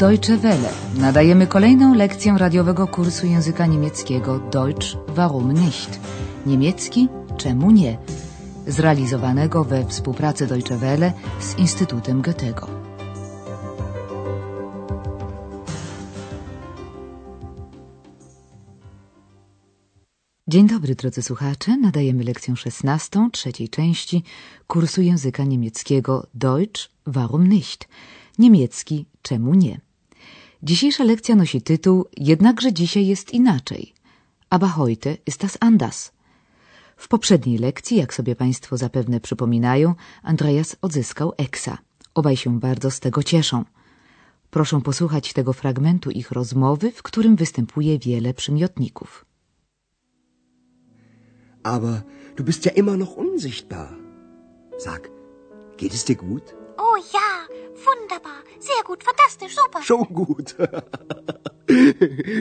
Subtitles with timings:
[0.00, 0.68] Deutsche Welle.
[0.94, 6.00] Nadajemy kolejną lekcję radiowego kursu języka niemieckiego Deutsch warum nicht?
[6.46, 7.98] Niemiecki czemu nie?
[8.66, 12.68] Zrealizowanego we współpracy Deutsche Welle z Instytutem Goethego.
[20.48, 21.76] Dzień dobry, drodzy słuchacze.
[21.76, 24.22] Nadajemy lekcję szesnastą, trzeciej części
[24.66, 27.88] kursu języka niemieckiego Deutsch warum nicht?
[28.38, 29.89] Niemiecki czemu nie?
[30.62, 33.94] Dzisiejsza lekcja nosi tytuł Jednakże dzisiaj jest inaczej.
[34.50, 36.12] Aber heute ist das anders.
[36.96, 41.78] W poprzedniej lekcji, jak sobie Państwo zapewne przypominają, Andreas odzyskał Eksa.
[42.14, 43.64] Obaj się bardzo z tego cieszą.
[44.50, 49.24] Proszę posłuchać tego fragmentu ich rozmowy, w którym występuje wiele przymiotników.
[51.62, 52.02] Aber
[52.36, 53.88] du bist ja immer noch unsichtbar.
[54.78, 55.10] Sag,
[55.78, 56.59] geht es dir gut?
[56.82, 57.30] Oh ja,
[57.86, 59.80] wunderbar, sehr gut, fantastisch, super.
[59.90, 60.48] Schon gut.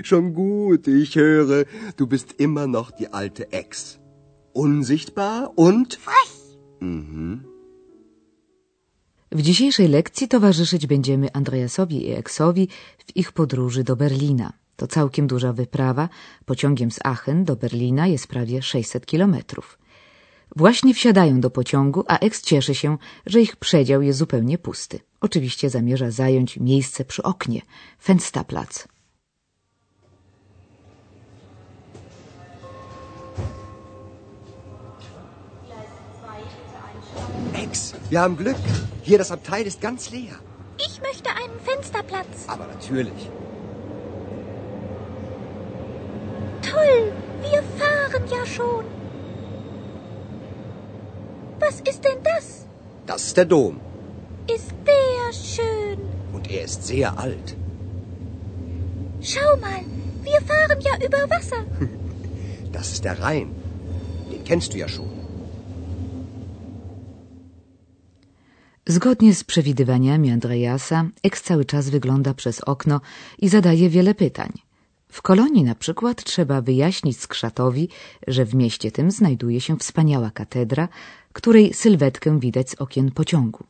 [0.09, 1.65] Schon gut, ich höre,
[1.97, 3.99] du bist immer noch die alte Ex.
[4.53, 5.87] Unsichtbar und...
[6.07, 6.33] Frech.
[6.79, 7.43] Mhm.
[9.31, 12.67] W dzisiejszej lekcji towarzyszyć będziemy Andreasowi i Eksowi
[12.97, 14.53] w ich podróży do Berlina.
[14.75, 16.09] To całkiem duża wyprawa.
[16.45, 19.79] Pociągiem z Aachen do Berlina jest prawie 600 kilometrów.
[20.55, 25.00] Właśnie wsiadają do pociągu, a Eks cieszy się, że ich przedział jest zupełnie pusty.
[25.22, 27.61] Oczywiście zamierza zająć miejsce przy oknie,
[28.00, 28.88] Fensterplatz.
[37.53, 38.58] Ex, wir haben Glück.
[39.03, 40.36] Hier, das Abteil ist ganz leer.
[40.88, 42.45] Ich möchte einen Fensterplatz.
[42.47, 43.30] Aber natürlich.
[46.61, 48.98] Toll, wir fahren ja schon.
[51.70, 52.45] Was ist denn das?
[53.09, 53.73] Das ist der Dom.
[54.58, 55.97] Ist der schön.
[56.35, 57.47] Und er ist sehr alt.
[59.31, 59.81] Schau mal,
[60.28, 61.62] wir fahren ja über Wasser.
[62.75, 63.47] Das ist der Rhein.
[64.31, 65.09] Den kennst du ja schon.
[68.85, 73.02] Zgodnie z przewidywaniami Andreasa, Eks cały czas wygląda przez okno
[73.40, 74.52] i zadaje wiele pytań.
[75.12, 77.90] W Kolonii na przykład trzeba wyjaśnić skrzatowi,
[78.28, 80.88] że w mieście tym znajduje się wspaniała katedra,
[81.34, 83.66] której sylwetkę widać z okien pociągu.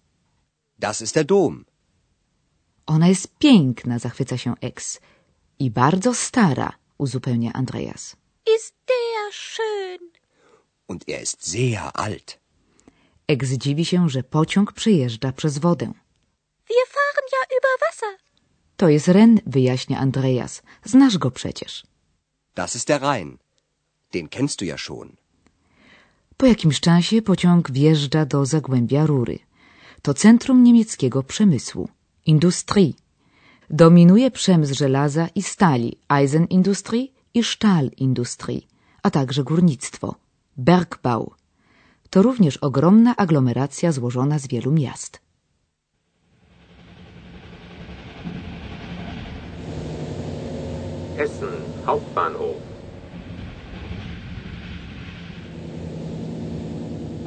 [0.80, 1.66] Das ist der Dom.
[2.86, 5.00] Ona jest piękna, zachwyca się Eks.
[5.60, 8.16] I bardzo stara, uzupełnia Andreas.
[8.56, 10.00] Ist der schön.
[10.88, 12.40] Und er ist sehr alt.
[13.28, 15.86] Eks dziwi się, że pociąg przejeżdża przez wodę.
[16.70, 18.30] Wir fahren ja über Wasser.
[18.78, 20.62] To jest Ren, wyjaśnia Andreas.
[20.86, 21.88] Znasz go przecież.
[22.56, 23.38] Das ist der Rhein.
[24.12, 25.16] Den kennst du ja schon.
[26.40, 29.40] Po jakimś czasie pociąg wjeżdża do Zagłębia Rury.
[30.02, 31.90] To centrum niemieckiego przemysłu.
[32.26, 32.96] Industrii.
[33.70, 38.62] Dominuje przemysł żelaza i stali, Eisenindustrie i Stahlindustrie,
[39.04, 40.16] a także górnictwo,
[40.58, 41.34] Bergbau.
[42.10, 45.20] To również ogromna aglomeracja złożona z wielu miast.
[51.18, 52.69] Essen Hauptbahnhof.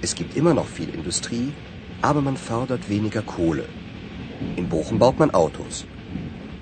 [0.00, 1.52] Es gibt immer noch viel Industrie,
[2.02, 3.66] aber man fördert weniger Kohle.
[4.56, 5.84] In Bochum baut man Autos.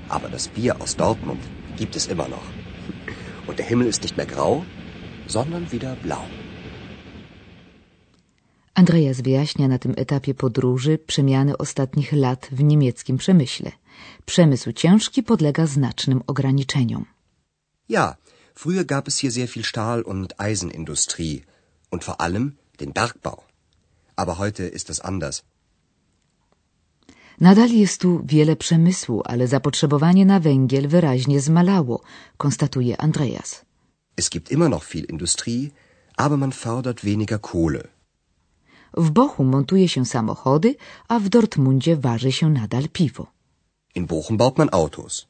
[0.09, 1.43] Aber das Bier aus Dortmund
[1.77, 2.47] gibt es immer noch.
[3.47, 4.65] Und der Himmel ist nicht mehr grau,
[5.27, 6.25] sondern wieder blau.
[8.75, 13.72] Andreas wyjaśnia na tym etapie podróży przemiany ostatnich lat w niemieckim przemyśle.
[14.27, 17.05] Przemysł ciężki podlega znacznym ograniczeniom.
[17.89, 18.16] Ja,
[18.55, 21.43] früher gab es hier sehr viel Stahl- und Eisenindustrie.
[21.91, 23.43] Und vor allem den Bergbau.
[24.17, 25.43] Aber heute ist es anders.
[27.41, 32.01] Nadal jest tu wiele przemysłu, ale zapotrzebowanie na węgiel wyraźnie zmalało,
[32.37, 33.65] konstatuje Andreas.
[34.17, 35.71] Es gibt immer noch viel Industrie,
[36.17, 37.89] aber man fördert weniger Kohle.
[38.97, 40.75] W Bochum montuje się samochody,
[41.09, 43.27] a w Dortmundzie waży się nadal piwo.
[43.95, 45.27] In Bochum baut man Autos.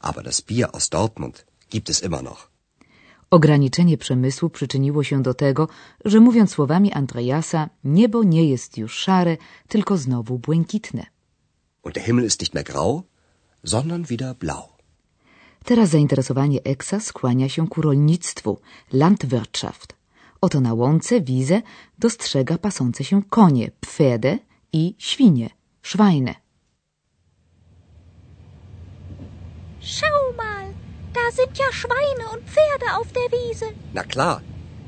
[0.00, 2.50] Aber das Bier aus Dortmund gibt es immer noch.
[3.30, 5.68] Ograniczenie przemysłu przyczyniło się do tego,
[6.04, 9.36] że mówiąc słowami Andreasa, niebo nie jest już szare,
[9.68, 11.06] tylko znowu błękitne.
[11.82, 13.02] Und der Himmel ist nicht mehr grau,
[13.64, 14.62] sondern wieder blau.
[15.64, 18.60] Teraz zainteresowanie Eksa skłania się ku rolnictwu,
[18.92, 19.96] Landwirtschaft.
[20.40, 21.62] Oto na łące Wize
[21.98, 24.38] dostrzega pasące się konie, Pferde
[24.72, 25.50] i świnie,
[25.82, 26.34] Schweine.
[29.80, 30.67] Schau mal,
[31.12, 33.66] da sind ja Schweine und Pferde auf der Wiese.
[33.92, 34.42] Na klar,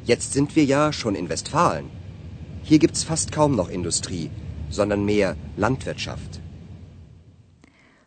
[0.05, 1.91] jetzt sind wir ja schon in Westfalen.
[2.63, 4.31] Hier gibt's fast kaum noch Industrie,
[4.71, 6.41] sondern mehr Landwirtschaft.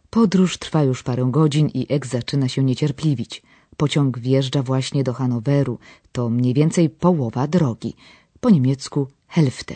[0.10, 3.44] Podróż trwa już parę godzin i Ek zaczyna się niecierpliwić.
[3.78, 5.80] Pociąg wjeżdża właśnie do Hanoweru.
[6.12, 7.96] To mniej więcej połowa drogi.
[8.40, 9.76] Po niemiecku Hälfte.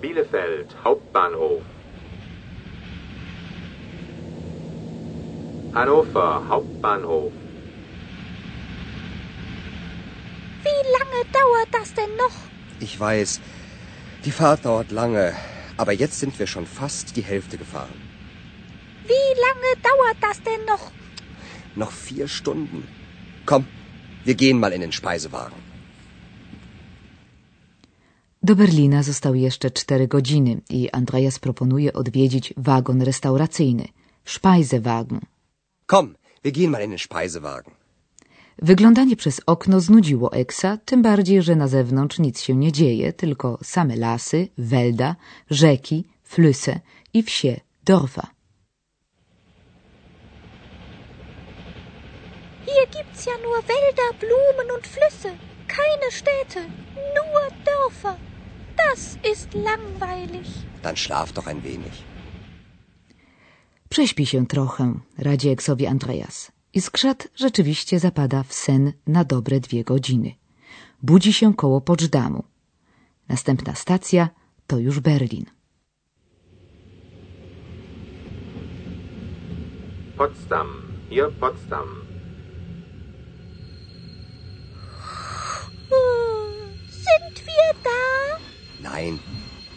[0.00, 1.77] Bielefeld Hauptbahnhof.
[5.78, 7.32] Hannover Hauptbahnhof.
[10.66, 12.36] Wie lange dauert das denn noch?
[12.86, 13.30] Ich weiß,
[14.24, 15.26] die Fahrt dauert lange,
[15.82, 17.98] aber jetzt sind wir schon fast die Hälfte gefahren.
[19.12, 20.84] Wie lange dauert das denn noch?
[21.82, 22.80] Noch vier Stunden.
[23.46, 23.64] Komm,
[24.24, 25.60] wir gehen mal in den Speisewagen.
[28.42, 33.88] Do Berlina zostały jeszcze cztery godziny i Andreas proponuje odwiedzić wagon restauracyjny,
[34.24, 35.20] Speisewagen.
[35.90, 37.72] Komm, wir gehen mal in den Speisewagen.
[38.58, 43.58] Wyglądanie przez okno znudziło Eksa, tym bardziej, że na zewnątrz nic się nie dzieje, tylko
[43.62, 45.16] same lasy, Wälda,
[45.50, 46.80] rzeki, Flüsse
[47.14, 48.26] i wsie, Dorfa.
[52.66, 55.30] Hier gibt's ja nur Wälder, Blumen und Flüsse.
[55.68, 56.60] Keine Städte,
[57.16, 58.16] nur Dörfer.
[58.76, 60.48] Das ist langweilig.
[60.82, 62.04] Dann schlaf doch ein wenig.
[63.88, 66.52] Prześpi się trochę, radzi Eksowi Andreas.
[66.74, 70.34] I skrzat rzeczywiście zapada w sen na dobre dwie godziny.
[71.02, 72.44] Budzi się koło Poczdamу.
[73.28, 74.28] Następna stacja
[74.66, 75.46] to już Berlin.
[80.16, 80.66] Potsdam.
[81.10, 81.88] Hier Potsdam.
[86.90, 88.00] Sind wir da?
[88.90, 89.18] Nein,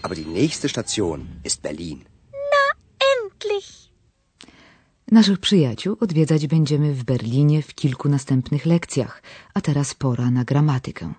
[0.01, 2.05] aber die nächste Station ist Berlin.
[2.31, 2.63] Na,
[3.13, 3.91] endlich.
[5.11, 9.23] Naszych przyjaciół odwiedzać będziemy w Berlinie w kilku następnych lekcjach,
[9.53, 11.13] a teraz pora na gramatykę.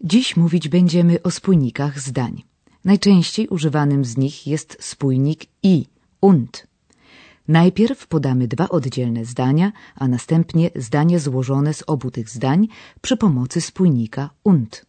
[0.00, 2.42] Dziś mówić będziemy o spójnikach zdań.
[2.84, 5.86] Najczęściej używanym z nich jest spójnik i,
[6.20, 6.67] und.
[7.48, 12.68] Najpierw podamy dwa oddzielne zdania, a następnie zdanie złożone z obu tych zdań
[13.00, 14.86] przy pomocy spójnika und.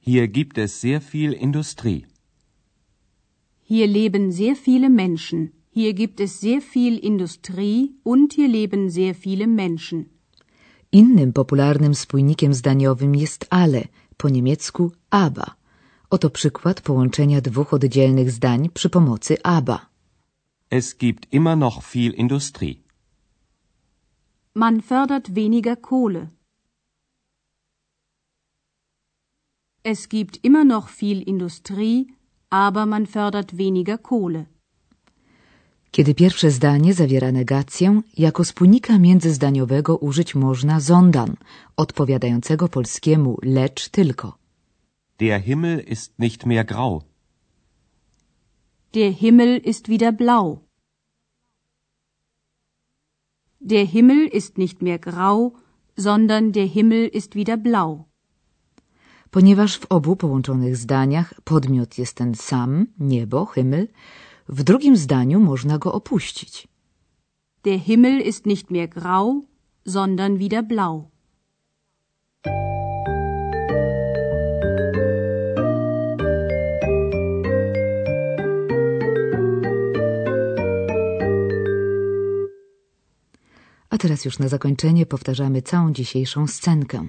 [0.00, 2.06] Hier gibt es sehr viel Industrie.
[3.62, 5.48] Hier leben sehr viele Menschen.
[5.72, 10.04] Hier gibt es sehr viel Industrie und hier leben sehr viele Menschen.
[10.92, 13.84] Innym popularnym spójnikiem zdaniowym jest ale,
[14.16, 15.50] po niemiecku aber.
[16.10, 19.89] Oto przykład połączenia dwóch oddzielnych zdań przy pomocy aber.
[20.72, 22.84] Es gibt immer noch viel Industrie.
[24.54, 26.30] Man fördert weniger Kohle.
[29.82, 32.06] Es gibt immer noch viel Industrie,
[32.50, 34.46] aber man fördert weniger Kohle.
[35.90, 41.36] Kiedy pierwsze zdanie zawiera negację, jako spójnika międzyzdaniowego użyć można zondan,
[41.76, 44.38] odpowiadającego polskiemu lecz tylko.
[45.18, 47.09] Der Himmel ist nicht mehr grau.
[48.94, 50.64] Der Himmel ist wieder blau.
[53.60, 55.54] Der Himmel ist nicht mehr grau,
[55.96, 58.08] sondern der Himmel ist wieder blau.
[59.30, 63.88] Ponieważ w obu połączonych zdaniach podmiot jest ten sam, niebo, himmel,
[64.48, 66.68] w drugim zdaniu można go opuścić.
[67.64, 69.44] Der Himmel ist nicht mehr grau,
[69.84, 71.10] sondern wieder blau.
[83.90, 87.08] A teraz już na zakończenie powtarzamy całą dzisiejszą scenkę.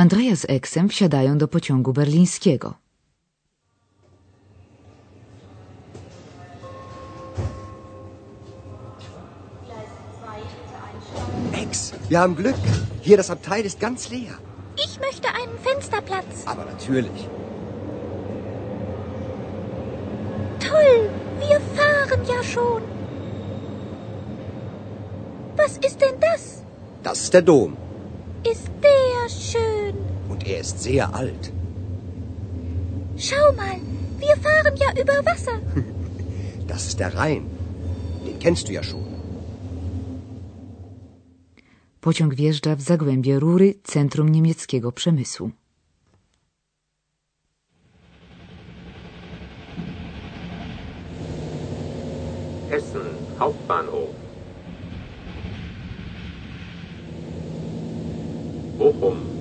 [0.00, 2.74] Andrea z Eksem wsiadają do pociągu berlińskiego.
[11.52, 12.56] Ex, wir haben Glück.
[13.02, 14.34] Hier das Abteil ist ganz leer.
[14.86, 16.46] Ich möchte einen Fensterplatz.
[16.46, 17.28] Aber natürlich.
[20.60, 22.82] Toll, wir fahren ja schon.
[25.56, 26.62] Was ist denn das?
[27.02, 27.76] Das ist der Dom.
[28.44, 29.69] Ist der schön.
[30.40, 31.52] Und er ist sehr alt.
[33.18, 33.78] Schau mal,
[34.18, 35.58] wir fahren ja über Wasser.
[36.66, 37.44] Das ist der Rhein.
[38.24, 39.04] Den kennst du ja schon.
[42.00, 45.50] Pociąg wjeżdża w zagłębie rury centrum niemieckiego przemysłu.
[52.70, 54.08] Essen Hauptbahnhof.
[58.78, 59.29] Bochum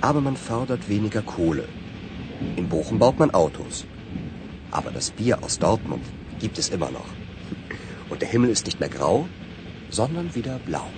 [0.00, 1.66] aber man fördert weniger Kohle.
[2.56, 3.84] In Bochum baut man Autos.
[4.70, 6.04] Aber das Bier aus Dortmund
[6.38, 7.10] gibt es immer noch.
[8.08, 9.28] Und der Himmel ist nicht mehr grau,
[9.90, 10.88] sondern wieder blau.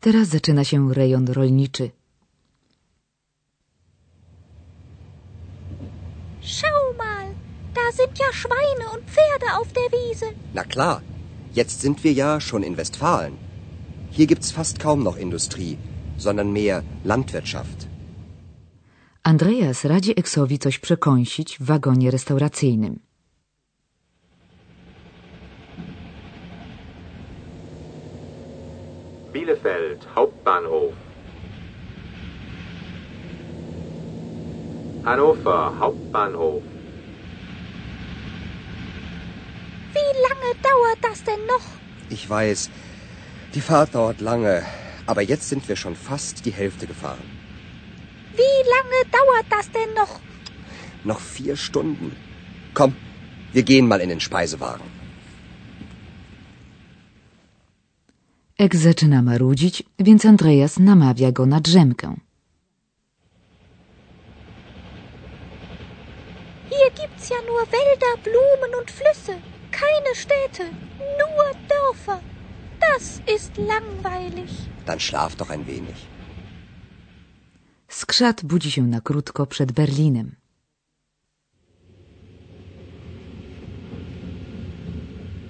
[0.00, 1.90] Teraz zaczyna się rejon rolniczy.
[6.40, 7.26] Schau mal,
[7.74, 10.26] da sind ja Schweine und Pferde auf der Wiese.
[10.54, 11.02] Na klar,
[11.54, 13.34] jetzt sind wir ja schon in Westfalen.
[14.10, 15.78] Hier gibt's fast kaum noch Industrie,
[16.22, 17.78] sondern mehr Landwirtschaft.
[19.22, 22.94] Andreas radzi Eksowi coś przekąsić w wagonie restauracyjnym.
[29.32, 30.92] Bielefeld Hauptbahnhof.
[35.04, 36.62] Hannover Hauptbahnhof.
[39.94, 41.66] Wie lange dauert das denn noch?
[42.10, 42.70] Ich weiß,
[43.54, 44.62] die Fahrt dauert lange,
[45.06, 47.28] aber jetzt sind wir schon fast die Hälfte gefahren.
[48.40, 50.20] Wie lange dauert das denn noch?
[51.04, 52.16] Noch vier Stunden.
[52.74, 52.96] Komm,
[53.52, 54.86] wir gehen mal in den Speisewagen.
[58.58, 62.16] Eks zaczyna marudzić, więc Andreas namawia go na drzemkę.
[66.70, 69.34] Hier gibt's ja nur Wälder, Blumen und Flüsse.
[69.70, 70.64] Keine Städte,
[71.18, 72.20] nur Dörfer.
[72.86, 74.50] Das ist langweilig.
[74.86, 75.98] Dann schlaf doch ein wenig.
[77.88, 80.36] Skrzat budzi się na krótko przed Berlinem.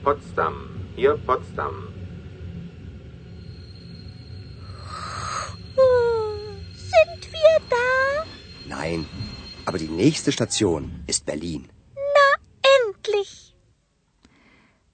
[0.05, 0.55] Potsdam.
[0.97, 1.75] Hier Potsdam.
[5.77, 8.25] Hm, Sind wir da?
[8.77, 9.07] Nein,
[9.65, 11.69] aber die nächste Station ist Berlin.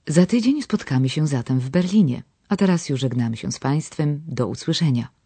[0.09, 2.23] Za tydzień spotkamy się zatem w Berlinie.
[2.49, 4.21] A teraz już żegnamy się z Państwem.
[4.27, 5.18] Do usłyszenia.